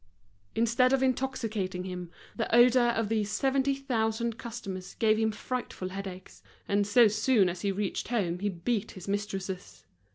Instead 0.55 0.93
of 0.93 1.03
intoxicating 1.03 1.83
him, 1.83 2.09
the 2.35 2.47
odor 2.55 2.87
of 2.97 3.07
these 3.07 3.29
seventy 3.29 3.75
thousand 3.75 4.35
customers 4.35 4.95
gave 4.95 5.19
him 5.19 5.31
frightful 5.31 5.89
headaches: 5.89 6.41
and 6.67 6.87
so 6.87 7.07
soon 7.07 7.47
as 7.47 7.61
he 7.61 7.71
reached 7.71 8.07
home 8.07 8.39
he 8.39 8.49
beat 8.49 8.93
his 8.93 9.07
mistresses. 9.07 9.85